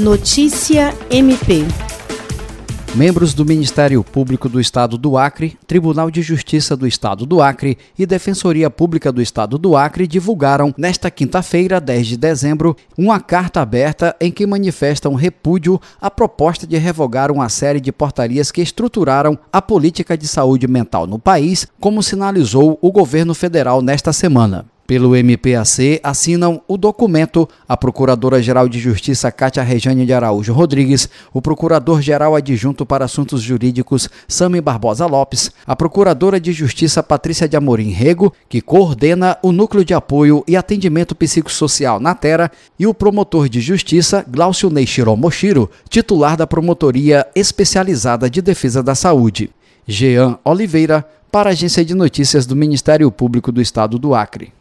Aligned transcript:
Notícia 0.00 0.94
MP. 1.10 1.62
Membros 2.94 3.34
do 3.34 3.44
Ministério 3.44 4.02
Público 4.02 4.48
do 4.48 4.58
Estado 4.58 4.96
do 4.96 5.18
Acre, 5.18 5.58
Tribunal 5.66 6.10
de 6.10 6.22
Justiça 6.22 6.74
do 6.74 6.86
Estado 6.86 7.26
do 7.26 7.42
Acre 7.42 7.76
e 7.98 8.06
Defensoria 8.06 8.70
Pública 8.70 9.12
do 9.12 9.20
Estado 9.20 9.58
do 9.58 9.76
Acre 9.76 10.06
divulgaram, 10.06 10.74
nesta 10.78 11.10
quinta-feira, 11.10 11.78
10 11.78 12.06
de 12.06 12.16
dezembro, 12.16 12.74
uma 12.96 13.20
carta 13.20 13.60
aberta 13.60 14.16
em 14.18 14.32
que 14.32 14.46
manifestam 14.46 15.14
repúdio 15.14 15.78
à 16.00 16.10
proposta 16.10 16.66
de 16.66 16.78
revogar 16.78 17.30
uma 17.30 17.50
série 17.50 17.78
de 17.78 17.92
portarias 17.92 18.50
que 18.50 18.62
estruturaram 18.62 19.38
a 19.52 19.60
política 19.60 20.16
de 20.16 20.26
saúde 20.26 20.66
mental 20.66 21.06
no 21.06 21.18
país, 21.18 21.68
como 21.78 22.02
sinalizou 22.02 22.78
o 22.80 22.90
governo 22.90 23.34
federal 23.34 23.82
nesta 23.82 24.14
semana. 24.14 24.64
Pelo 24.90 25.14
MPAC, 25.14 26.00
assinam 26.02 26.62
o 26.66 26.76
documento 26.76 27.48
a 27.68 27.76
Procuradora-Geral 27.76 28.68
de 28.68 28.80
Justiça 28.80 29.30
Cátia 29.30 29.62
Rejane 29.62 30.04
de 30.04 30.12
Araújo 30.12 30.52
Rodrigues, 30.52 31.08
o 31.32 31.40
Procurador-Geral 31.40 32.34
Adjunto 32.34 32.84
para 32.84 33.04
Assuntos 33.04 33.40
Jurídicos 33.40 34.10
Sami 34.26 34.60
Barbosa 34.60 35.06
Lopes, 35.06 35.52
a 35.64 35.76
Procuradora 35.76 36.40
de 36.40 36.50
Justiça 36.50 37.04
Patrícia 37.04 37.48
de 37.48 37.56
Amorim 37.56 37.90
Rego, 37.90 38.34
que 38.48 38.60
coordena 38.60 39.38
o 39.44 39.52
Núcleo 39.52 39.84
de 39.84 39.94
Apoio 39.94 40.42
e 40.44 40.56
Atendimento 40.56 41.14
Psicossocial 41.14 42.00
na 42.00 42.16
Terra, 42.16 42.50
e 42.76 42.84
o 42.84 42.92
Promotor 42.92 43.48
de 43.48 43.60
Justiça 43.60 44.24
Glaucio 44.28 44.70
Neishiro 44.70 45.16
Moshiro, 45.16 45.70
titular 45.88 46.36
da 46.36 46.48
Promotoria 46.48 47.24
Especializada 47.36 48.28
de 48.28 48.42
Defesa 48.42 48.82
da 48.82 48.96
Saúde. 48.96 49.50
Jean 49.86 50.36
Oliveira, 50.44 51.06
para 51.30 51.50
a 51.50 51.52
Agência 51.52 51.84
de 51.84 51.94
Notícias 51.94 52.44
do 52.44 52.56
Ministério 52.56 53.08
Público 53.12 53.52
do 53.52 53.62
Estado 53.62 53.96
do 53.96 54.16
Acre. 54.16 54.52